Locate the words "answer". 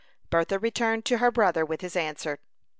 1.95-2.39